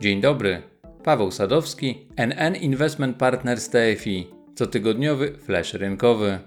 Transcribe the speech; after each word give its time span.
Dzień 0.00 0.20
dobry. 0.20 0.62
Paweł 1.04 1.30
Sadowski, 1.30 2.08
NN 2.16 2.56
Investment 2.56 3.16
Partners 3.16 3.70
TFI. 3.70 4.26
Cotygodniowy 4.54 5.32
flash 5.38 5.74
rynkowy. 5.74 6.38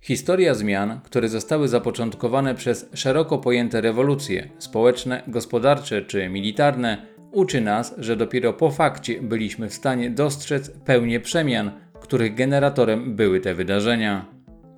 Historia 0.00 0.54
zmian, 0.54 1.00
które 1.04 1.28
zostały 1.28 1.68
zapoczątkowane 1.68 2.54
przez 2.54 2.90
szeroko 2.94 3.38
pojęte 3.38 3.80
rewolucje 3.80 4.48
społeczne, 4.58 5.22
gospodarcze 5.28 6.02
czy 6.02 6.28
militarne, 6.28 7.06
uczy 7.32 7.60
nas, 7.60 7.94
że 7.98 8.16
dopiero 8.16 8.52
po 8.52 8.70
fakcie 8.70 9.22
byliśmy 9.22 9.68
w 9.68 9.74
stanie 9.74 10.10
dostrzec 10.10 10.70
pełnię 10.70 11.20
przemian, 11.20 11.70
których 12.00 12.34
generatorem 12.34 13.16
były 13.16 13.40
te 13.40 13.54
wydarzenia. 13.54 14.26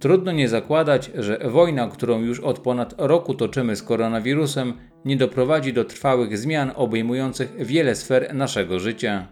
Trudno 0.01 0.33
nie 0.33 0.49
zakładać, 0.49 1.11
że 1.15 1.39
wojna, 1.45 1.89
którą 1.89 2.21
już 2.21 2.41
od 2.41 2.59
ponad 2.59 2.95
roku 2.99 3.35
toczymy 3.35 3.77
z 3.77 3.83
koronawirusem, 3.83 4.75
nie 5.05 5.17
doprowadzi 5.17 5.73
do 5.73 5.85
trwałych 5.85 6.39
zmian 6.39 6.73
obejmujących 6.75 7.67
wiele 7.67 7.95
sfer 7.95 8.35
naszego 8.35 8.79
życia. 8.79 9.29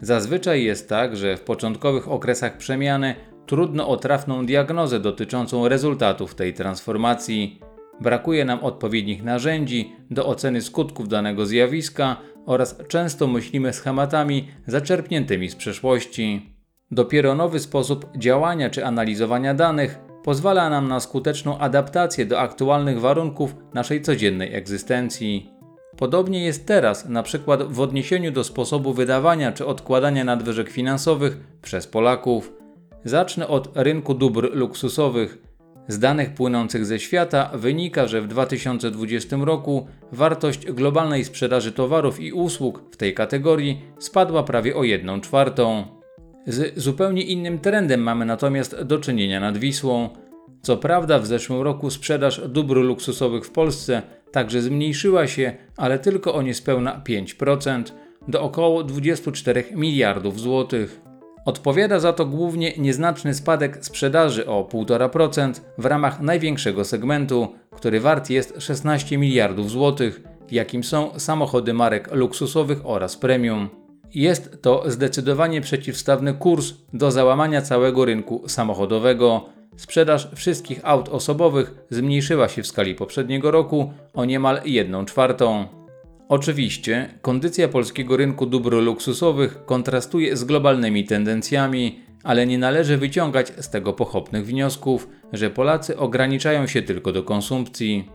Zazwyczaj 0.00 0.64
jest 0.64 0.88
tak, 0.88 1.16
że 1.16 1.36
w 1.36 1.40
początkowych 1.40 2.08
okresach 2.08 2.56
przemiany 2.56 3.14
trudno 3.46 3.88
o 3.88 3.96
trafną 3.96 4.46
diagnozę 4.46 5.00
dotyczącą 5.00 5.68
rezultatów 5.68 6.34
tej 6.34 6.54
transformacji. 6.54 7.60
Brakuje 8.00 8.44
nam 8.44 8.64
odpowiednich 8.64 9.22
narzędzi 9.24 9.92
do 10.10 10.26
oceny 10.26 10.62
skutków 10.62 11.08
danego 11.08 11.46
zjawiska 11.46 12.16
oraz 12.46 12.78
często 12.88 13.26
myślimy 13.26 13.72
schematami 13.72 14.48
zaczerpniętymi 14.66 15.48
z 15.48 15.56
przeszłości. 15.56 16.54
Dopiero 16.90 17.34
nowy 17.34 17.60
sposób 17.60 18.06
działania 18.16 18.70
czy 18.70 18.86
analizowania 18.86 19.54
danych 19.54 20.07
pozwala 20.28 20.70
nam 20.70 20.88
na 20.88 21.00
skuteczną 21.00 21.58
adaptację 21.58 22.26
do 22.26 22.40
aktualnych 22.40 23.00
warunków 23.00 23.54
naszej 23.74 24.02
codziennej 24.02 24.54
egzystencji. 24.54 25.50
Podobnie 25.96 26.44
jest 26.44 26.66
teraz, 26.66 27.08
na 27.08 27.22
przykład 27.22 27.62
w 27.62 27.80
odniesieniu 27.80 28.32
do 28.32 28.44
sposobu 28.44 28.92
wydawania 28.92 29.52
czy 29.52 29.66
odkładania 29.66 30.24
nadwyżek 30.24 30.70
finansowych 30.70 31.36
przez 31.62 31.86
Polaków. 31.86 32.52
Zacznę 33.04 33.48
od 33.48 33.70
rynku 33.74 34.14
dóbr 34.14 34.50
luksusowych. 34.52 35.38
Z 35.88 35.98
danych 35.98 36.34
płynących 36.34 36.86
ze 36.86 36.98
świata 36.98 37.50
wynika, 37.54 38.06
że 38.06 38.22
w 38.22 38.28
2020 38.28 39.36
roku 39.36 39.86
wartość 40.12 40.66
globalnej 40.66 41.24
sprzedaży 41.24 41.72
towarów 41.72 42.20
i 42.20 42.32
usług 42.32 42.82
w 42.92 42.96
tej 42.96 43.14
kategorii 43.14 43.82
spadła 43.98 44.42
prawie 44.42 44.76
o 44.76 44.84
1 44.84 45.20
czwartą. 45.20 45.97
Z 46.48 46.78
zupełnie 46.78 47.22
innym 47.22 47.58
trendem 47.58 48.00
mamy 48.00 48.26
natomiast 48.26 48.82
do 48.82 48.98
czynienia 48.98 49.40
nad 49.40 49.58
Wisłą. 49.58 50.08
Co 50.62 50.76
prawda 50.76 51.18
w 51.18 51.26
zeszłym 51.26 51.62
roku 51.62 51.90
sprzedaż 51.90 52.40
dóbr 52.48 52.76
luksusowych 52.76 53.44
w 53.44 53.50
Polsce 53.50 54.02
także 54.32 54.62
zmniejszyła 54.62 55.26
się, 55.26 55.52
ale 55.76 55.98
tylko 55.98 56.34
o 56.34 56.42
niespełna 56.42 57.02
5% 57.08 57.82
do 58.28 58.42
około 58.42 58.84
24 58.84 59.64
miliardów 59.74 60.40
złotych. 60.40 61.00
Odpowiada 61.44 62.00
za 62.00 62.12
to 62.12 62.26
głównie 62.26 62.72
nieznaczny 62.78 63.34
spadek 63.34 63.84
sprzedaży 63.84 64.46
o 64.46 64.68
1,5% 64.72 65.52
w 65.78 65.84
ramach 65.84 66.20
największego 66.20 66.84
segmentu, 66.84 67.48
który 67.70 68.00
wart 68.00 68.30
jest 68.30 68.54
16 68.58 69.18
miliardów 69.18 69.70
złotych, 69.70 70.22
jakim 70.50 70.84
są 70.84 71.10
samochody 71.18 71.74
marek 71.74 72.14
luksusowych 72.14 72.86
oraz 72.86 73.16
premium. 73.16 73.87
Jest 74.14 74.62
to 74.62 74.84
zdecydowanie 74.86 75.60
przeciwstawny 75.60 76.34
kurs 76.34 76.74
do 76.92 77.10
załamania 77.10 77.62
całego 77.62 78.04
rynku 78.04 78.42
samochodowego. 78.46 79.44
Sprzedaż 79.76 80.28
wszystkich 80.34 80.80
aut 80.82 81.08
osobowych 81.08 81.74
zmniejszyła 81.90 82.48
się 82.48 82.62
w 82.62 82.66
skali 82.66 82.94
poprzedniego 82.94 83.50
roku 83.50 83.92
o 84.14 84.24
niemal 84.24 84.60
1 84.64 85.06
czwartą. 85.06 85.66
Oczywiście, 86.28 87.14
kondycja 87.22 87.68
polskiego 87.68 88.16
rynku 88.16 88.46
dóbr 88.46 88.74
luksusowych 88.74 89.64
kontrastuje 89.64 90.36
z 90.36 90.44
globalnymi 90.44 91.04
tendencjami, 91.04 92.00
ale 92.24 92.46
nie 92.46 92.58
należy 92.58 92.96
wyciągać 92.96 93.52
z 93.60 93.70
tego 93.70 93.92
pochopnych 93.92 94.46
wniosków, 94.46 95.08
że 95.32 95.50
Polacy 95.50 95.96
ograniczają 95.96 96.66
się 96.66 96.82
tylko 96.82 97.12
do 97.12 97.22
konsumpcji. 97.22 98.08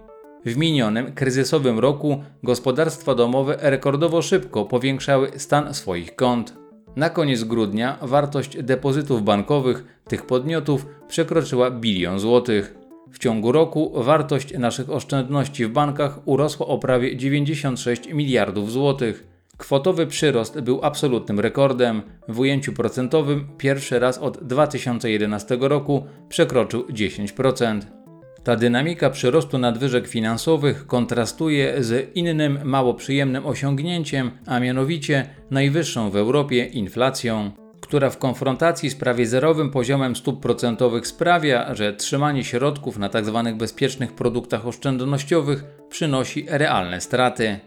W 0.46 0.58
minionym 0.58 1.14
kryzysowym 1.14 1.80
roku 1.80 2.24
gospodarstwa 2.44 3.16
domowe 3.16 3.58
rekordowo 3.62 4.22
szybko 4.22 4.66
powiększały 4.66 5.32
stan 5.38 5.74
swoich 5.74 6.16
kont. 6.16 6.54
Na 6.96 7.10
koniec 7.10 7.44
grudnia 7.44 7.98
wartość 8.02 8.64
depozytów 8.64 9.24
bankowych 9.24 9.84
tych 10.08 10.26
podmiotów 10.26 10.86
przekroczyła 11.08 11.72
bilion 11.72 12.20
złotych. 12.20 12.76
W 13.12 13.20
ciągu 13.20 13.52
roku 13.52 14.04
wartość 14.04 14.58
naszych 14.58 14.90
oszczędności 14.90 15.66
w 15.66 15.70
bankach 15.70 16.28
urosła 16.28 16.68
o 16.68 16.78
prawie 16.78 17.18
96 17.18 18.14
miliardów 18.14 18.72
złotych. 18.72 19.28
Kwotowy 19.58 20.08
przyrost 20.08 20.60
był 20.60 20.80
absolutnym 20.84 21.40
rekordem. 21.40 22.02
W 22.28 22.40
ujęciu 22.40 22.74
procentowym 22.74 23.48
pierwszy 23.58 24.00
raz 24.00 24.18
od 24.18 24.44
2011 24.44 25.58
roku 25.62 26.04
przekroczył 26.30 26.84
10%. 26.88 28.03
Ta 28.44 28.56
dynamika 28.56 29.10
przyrostu 29.10 29.58
nadwyżek 29.58 30.08
finansowych 30.08 30.88
kontrastuje 30.88 31.84
z 31.84 32.16
innym 32.16 32.60
mało 32.64 32.94
przyjemnym 32.94 33.46
osiągnięciem, 33.46 34.32
a 34.46 34.60
mianowicie 34.60 35.30
najwyższą 35.52 36.10
w 36.10 36.16
Europie 36.16 36.66
inflacją, 36.66 37.52
która 37.82 38.10
w 38.10 38.18
konfrontacji 38.18 38.90
z 38.90 38.96
prawie 38.96 39.28
zerowym 39.28 39.72
poziomem 39.72 40.16
stóp 40.16 40.42
procentowych 40.42 41.08
sprawia, 41.08 41.76
że 41.76 41.94
trzymanie 41.94 42.44
środków 42.44 42.98
na 42.98 43.10
tzw. 43.10 43.42
Tak 43.46 43.58
bezpiecznych 43.58 44.14
produktach 44.14 44.68
oszczędnościowych 44.68 45.64
przynosi 45.90 46.46
realne 46.50 47.02
straty. 47.02 47.60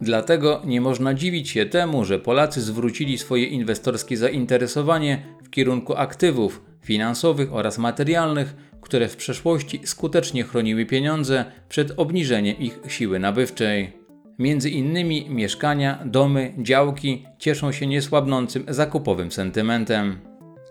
Dlatego 0.00 0.62
nie 0.64 0.80
można 0.80 1.14
dziwić 1.14 1.50
się 1.50 1.66
temu, 1.66 2.04
że 2.04 2.18
Polacy 2.18 2.62
zwrócili 2.62 3.18
swoje 3.18 3.44
inwestorskie 3.44 4.16
zainteresowanie 4.16 5.22
w 5.42 5.50
kierunku 5.50 5.96
aktywów 5.96 6.62
finansowych 6.82 7.54
oraz 7.54 7.78
materialnych, 7.78 8.54
które 8.88 9.08
w 9.08 9.16
przeszłości 9.16 9.80
skutecznie 9.84 10.44
chroniły 10.44 10.86
pieniądze 10.86 11.44
przed 11.68 11.92
obniżeniem 11.96 12.58
ich 12.58 12.80
siły 12.88 13.18
nabywczej. 13.18 13.92
Między 14.38 14.70
innymi 14.70 15.30
mieszkania, 15.30 15.98
domy, 16.04 16.54
działki 16.58 17.26
cieszą 17.38 17.72
się 17.72 17.86
niesłabnącym 17.86 18.64
zakupowym 18.68 19.32
sentymentem. 19.32 20.18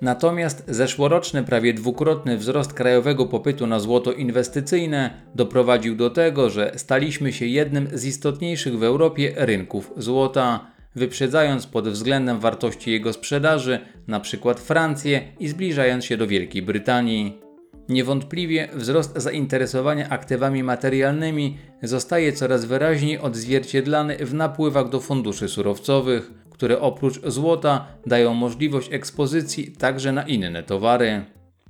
Natomiast 0.01 0.63
zeszłoroczny 0.67 1.43
prawie 1.43 1.73
dwukrotny 1.73 2.37
wzrost 2.37 2.73
krajowego 2.73 3.25
popytu 3.25 3.67
na 3.67 3.79
złoto 3.79 4.11
inwestycyjne 4.11 5.09
doprowadził 5.35 5.95
do 5.95 6.09
tego, 6.09 6.49
że 6.49 6.71
staliśmy 6.75 7.33
się 7.33 7.45
jednym 7.45 7.87
z 7.93 8.05
istotniejszych 8.05 8.77
w 8.79 8.83
Europie 8.83 9.33
rynków 9.35 9.93
złota, 9.97 10.71
wyprzedzając 10.95 11.67
pod 11.67 11.89
względem 11.89 12.39
wartości 12.39 12.91
jego 12.91 13.13
sprzedaży 13.13 13.79
np. 14.07 14.55
Francję 14.55 15.21
i 15.39 15.47
zbliżając 15.47 16.05
się 16.05 16.17
do 16.17 16.27
Wielkiej 16.27 16.61
Brytanii. 16.61 17.46
Niewątpliwie 17.89 18.67
wzrost 18.73 19.13
zainteresowania 19.15 20.09
aktywami 20.09 20.63
materialnymi 20.63 21.57
zostaje 21.83 22.33
coraz 22.33 22.65
wyraźniej 22.65 23.19
odzwierciedlany 23.19 24.17
w 24.17 24.33
napływach 24.33 24.89
do 24.89 24.99
funduszy 24.99 25.47
surowcowych, 25.47 26.31
które 26.49 26.81
oprócz 26.81 27.21
złota 27.25 27.87
dają 28.05 28.33
możliwość 28.33 28.93
ekspozycji 28.93 29.71
także 29.71 30.11
na 30.11 30.23
inne 30.23 30.63
towary. 30.63 31.25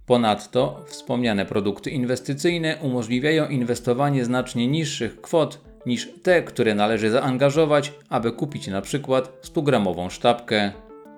Ponadto 0.05 0.85
wspomniane 0.87 1.45
produkty 1.45 1.89
inwestycyjne 1.89 2.77
umożliwiają 2.81 3.47
inwestowanie 3.47 4.25
znacznie 4.25 4.67
niższych 4.67 5.21
kwot 5.21 5.61
niż 5.85 6.09
te, 6.23 6.43
które 6.43 6.75
należy 6.75 7.09
zaangażować, 7.09 7.93
aby 8.09 8.31
kupić 8.31 8.67
na 8.67 8.81
przykład 8.81 9.47
100-gramową 9.53 10.09
sztabkę. 10.09 10.71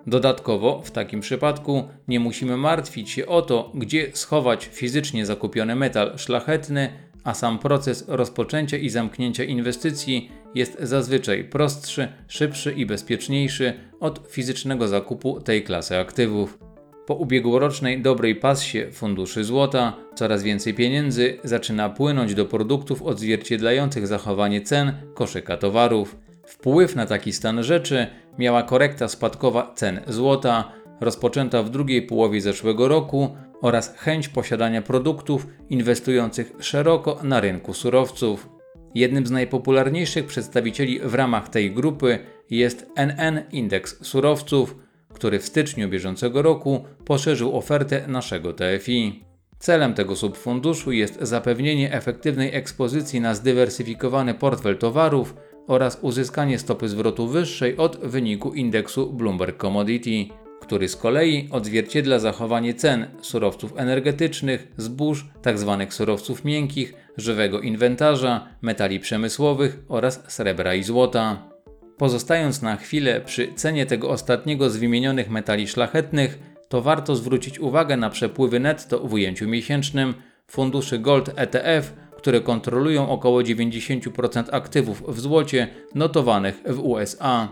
Dodatkowo 0.09 0.81
w 0.81 0.91
takim 0.91 1.19
przypadku 1.19 1.83
nie 2.07 2.19
musimy 2.19 2.57
martwić 2.57 3.09
się 3.09 3.25
o 3.25 3.41
to, 3.41 3.71
gdzie 3.75 4.11
schować 4.13 4.65
fizycznie 4.65 5.25
zakupiony 5.25 5.75
metal 5.75 6.17
szlachetny, 6.17 6.89
a 7.23 7.33
sam 7.33 7.59
proces 7.59 8.05
rozpoczęcia 8.07 8.77
i 8.77 8.89
zamknięcia 8.89 9.43
inwestycji 9.43 10.31
jest 10.55 10.77
zazwyczaj 10.79 11.43
prostszy, 11.43 12.07
szybszy 12.27 12.71
i 12.71 12.85
bezpieczniejszy 12.85 13.73
od 13.99 14.27
fizycznego 14.29 14.87
zakupu 14.87 15.41
tej 15.41 15.63
klasy 15.63 15.97
aktywów. 15.97 16.59
Po 17.05 17.15
ubiegłorocznej 17.15 18.01
dobrej 18.01 18.35
passie 18.35 18.79
funduszy 18.91 19.43
złota 19.43 19.93
coraz 20.15 20.43
więcej 20.43 20.73
pieniędzy 20.73 21.37
zaczyna 21.43 21.89
płynąć 21.89 22.33
do 22.33 22.45
produktów 22.45 23.01
odzwierciedlających 23.01 24.07
zachowanie 24.07 24.61
cen 24.61 24.93
koszyka 25.13 25.57
towarów. 25.57 26.28
Wpływ 26.49 26.95
na 26.95 27.05
taki 27.05 27.33
stan 27.33 27.63
rzeczy 27.63 28.07
miała 28.37 28.63
korekta 28.63 29.07
spadkowa 29.07 29.71
cen 29.75 30.01
złota, 30.07 30.71
rozpoczęta 31.01 31.63
w 31.63 31.69
drugiej 31.69 32.01
połowie 32.01 32.41
zeszłego 32.41 32.87
roku 32.87 33.35
oraz 33.61 33.95
chęć 33.97 34.29
posiadania 34.29 34.81
produktów 34.81 35.47
inwestujących 35.69 36.51
szeroko 36.59 37.19
na 37.23 37.39
rynku 37.39 37.73
surowców. 37.73 38.49
Jednym 38.95 39.27
z 39.27 39.31
najpopularniejszych 39.31 40.25
przedstawicieli 40.25 40.99
w 40.99 41.13
ramach 41.13 41.49
tej 41.49 41.71
grupy 41.71 42.19
jest 42.49 42.87
NN 42.95 43.41
Indeks 43.51 44.05
Surowców, 44.05 44.75
który 45.13 45.39
w 45.39 45.45
styczniu 45.45 45.89
bieżącego 45.89 46.41
roku 46.41 46.85
poszerzył 47.05 47.57
ofertę 47.57 48.07
naszego 48.07 48.53
TFI. 48.53 49.23
Celem 49.59 49.93
tego 49.93 50.15
subfunduszu 50.15 50.91
jest 50.91 51.19
zapewnienie 51.21 51.93
efektywnej 51.93 52.55
ekspozycji 52.55 53.21
na 53.21 53.35
zdywersyfikowany 53.35 54.33
portfel 54.33 54.77
towarów 54.77 55.35
oraz 55.69 55.99
uzyskanie 56.01 56.59
stopy 56.59 56.89
zwrotu 56.89 57.27
wyższej 57.27 57.77
od 57.77 57.97
wyniku 57.97 58.53
indeksu 58.53 59.13
Bloomberg 59.13 59.57
Commodity, 59.61 60.33
który 60.61 60.87
z 60.87 60.95
kolei 60.95 61.47
odzwierciedla 61.51 62.19
zachowanie 62.19 62.73
cen 62.73 63.07
surowców 63.21 63.73
energetycznych, 63.77 64.67
zbóż, 64.77 65.25
tzw. 65.43 65.85
surowców 65.89 66.45
miękkich, 66.45 66.93
żywego 67.17 67.59
inwentarza, 67.61 68.47
metali 68.61 68.99
przemysłowych 68.99 69.79
oraz 69.87 70.23
srebra 70.27 70.75
i 70.75 70.83
złota. 70.83 71.49
Pozostając 71.97 72.61
na 72.61 72.75
chwilę 72.75 73.21
przy 73.21 73.53
cenie 73.53 73.85
tego 73.85 74.09
ostatniego 74.09 74.69
z 74.69 74.77
wymienionych 74.77 75.29
metali 75.29 75.67
szlachetnych, 75.67 76.39
to 76.69 76.81
warto 76.81 77.15
zwrócić 77.15 77.59
uwagę 77.59 77.97
na 77.97 78.09
przepływy 78.09 78.59
netto 78.59 78.99
w 78.99 79.13
ujęciu 79.13 79.47
miesięcznym 79.47 80.13
funduszy 80.47 80.99
Gold 80.99 81.31
ETF, 81.35 81.93
które 82.19 82.41
kontrolują 82.41 83.09
około 83.09 83.41
90% 83.41 84.43
aktywów 84.51 85.03
w 85.07 85.19
złocie 85.19 85.67
notowanych 85.95 86.63
w 86.65 86.79
USA. 86.79 87.47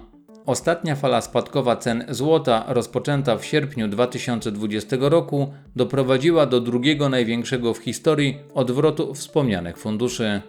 Ostatnia 0.45 0.95
fala 0.95 1.21
spadkowa 1.21 1.75
cen 1.75 2.05
złota, 2.09 2.65
rozpoczęta 2.67 3.37
w 3.37 3.45
sierpniu 3.45 3.87
2020 3.87 4.97
roku, 4.99 5.53
doprowadziła 5.75 6.45
do 6.45 6.61
drugiego 6.61 7.09
największego 7.09 7.73
w 7.73 7.77
historii 7.77 8.37
odwrotu 8.53 9.13
wspomnianych 9.13 9.77
funduszy. 9.77 10.41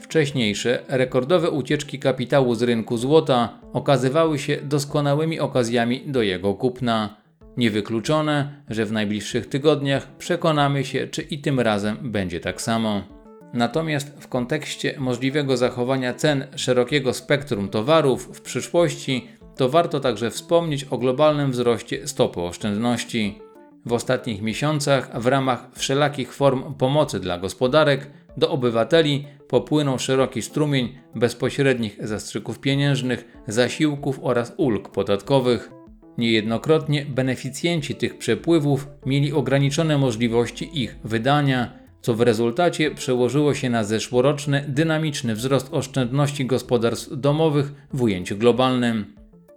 Wcześniejsze, 0.00 0.82
rekordowe 0.88 1.50
ucieczki 1.50 1.98
kapitału 1.98 2.54
z 2.54 2.62
rynku 2.62 2.96
złota 2.96 3.58
okazywały 3.72 4.38
się 4.38 4.56
doskonałymi 4.62 5.40
okazjami 5.40 6.02
do 6.06 6.22
jego 6.22 6.54
kupna. 6.54 7.16
Niewykluczone, 7.56 8.62
że 8.70 8.86
w 8.86 8.92
najbliższych 8.92 9.46
tygodniach 9.46 10.16
przekonamy 10.16 10.84
się, 10.84 11.06
czy 11.06 11.22
i 11.22 11.38
tym 11.38 11.60
razem 11.60 11.96
będzie 12.02 12.40
tak 12.40 12.62
samo. 12.62 13.15
Natomiast 13.56 14.08
w 14.20 14.28
kontekście 14.28 14.94
możliwego 14.98 15.56
zachowania 15.56 16.14
cen 16.14 16.46
szerokiego 16.56 17.12
spektrum 17.12 17.68
towarów 17.68 18.36
w 18.36 18.40
przyszłości, 18.40 19.28
to 19.56 19.68
warto 19.68 20.00
także 20.00 20.30
wspomnieć 20.30 20.84
o 20.84 20.98
globalnym 20.98 21.50
wzroście 21.50 22.08
stopy 22.08 22.40
oszczędności. 22.40 23.38
W 23.86 23.92
ostatnich 23.92 24.42
miesiącach, 24.42 25.20
w 25.22 25.26
ramach 25.26 25.68
wszelakich 25.74 26.34
form 26.34 26.74
pomocy 26.74 27.20
dla 27.20 27.38
gospodarek, 27.38 28.10
do 28.36 28.50
obywateli 28.50 29.26
popłynął 29.48 29.98
szeroki 29.98 30.42
strumień 30.42 30.98
bezpośrednich 31.14 31.98
zastrzyków 32.00 32.60
pieniężnych, 32.60 33.24
zasiłków 33.46 34.18
oraz 34.22 34.52
ulg 34.56 34.88
podatkowych. 34.88 35.70
Niejednokrotnie 36.18 37.06
beneficjenci 37.08 37.94
tych 37.94 38.18
przepływów 38.18 38.88
mieli 39.06 39.32
ograniczone 39.32 39.98
możliwości 39.98 40.82
ich 40.82 40.96
wydania, 41.04 41.85
co 42.02 42.14
w 42.14 42.20
rezultacie 42.20 42.90
przełożyło 42.90 43.54
się 43.54 43.70
na 43.70 43.84
zeszłoroczny 43.84 44.64
dynamiczny 44.68 45.34
wzrost 45.34 45.68
oszczędności 45.74 46.46
gospodarstw 46.46 47.08
domowych 47.16 47.72
w 47.92 48.02
ujęciu 48.02 48.36
globalnym. 48.36 49.14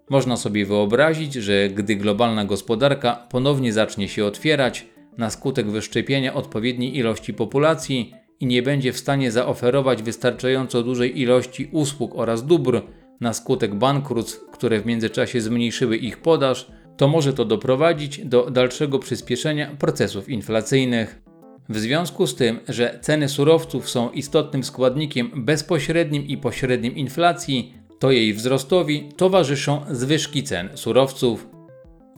Można 0.09 0.37
sobie 0.37 0.65
wyobrazić, 0.65 1.33
że 1.33 1.69
gdy 1.69 1.95
globalna 1.95 2.45
gospodarka 2.45 3.27
ponownie 3.31 3.73
zacznie 3.73 4.07
się 4.07 4.25
otwierać 4.25 4.85
na 5.17 5.29
skutek 5.29 5.67
wyszczepienia 5.67 6.33
odpowiedniej 6.33 6.97
ilości 6.97 7.33
populacji 7.33 8.13
i 8.39 8.45
nie 8.45 8.61
będzie 8.61 8.93
w 8.93 8.97
stanie 8.97 9.31
zaoferować 9.31 10.03
wystarczająco 10.03 10.83
dużej 10.83 11.21
ilości 11.21 11.69
usług 11.71 12.15
oraz 12.15 12.45
dóbr 12.45 12.81
na 13.21 13.33
skutek 13.33 13.75
bankructw, 13.75 14.51
które 14.51 14.79
w 14.79 14.85
międzyczasie 14.85 15.41
zmniejszyły 15.41 15.97
ich 15.97 16.17
podaż, 16.17 16.71
to 16.97 17.07
może 17.07 17.33
to 17.33 17.45
doprowadzić 17.45 18.25
do 18.25 18.51
dalszego 18.51 18.99
przyspieszenia 18.99 19.75
procesów 19.79 20.29
inflacyjnych. 20.29 21.21
W 21.69 21.77
związku 21.77 22.27
z 22.27 22.35
tym, 22.35 22.59
że 22.67 22.99
ceny 23.01 23.29
surowców 23.29 23.89
są 23.89 24.11
istotnym 24.11 24.63
składnikiem 24.63 25.31
bezpośrednim 25.35 26.27
i 26.27 26.37
pośrednim 26.37 26.95
inflacji, 26.95 27.73
to 27.99 28.11
jej 28.11 28.33
wzrostowi 28.33 29.09
towarzyszą 29.17 29.81
zwyżki 29.91 30.43
cen 30.43 30.69
surowców. 30.75 31.47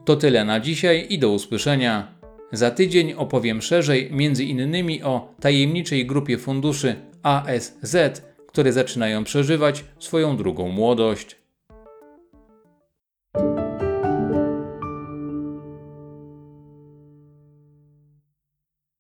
To 0.06 0.16
tyle 0.16 0.46
na 0.46 0.60
dzisiaj 0.60 1.06
i 1.10 1.20
do 1.20 1.30
usłyszenia. 1.30 2.20
Za 2.52 2.72
tydzień 2.72 3.14
opowiem 3.14 3.62
szerzej 3.62 4.10
m.in. 4.12 5.04
o 5.04 5.36
tajemniczej 5.40 6.06
grupie 6.06 6.38
funduszy 6.38 6.96
ASZ, 7.24 7.96
które 8.48 8.74
zaczynają 8.74 9.24
przeżywać 9.24 9.84
swoją 10.00 10.38
drugą 10.38 10.68
młodość. 10.68 11.41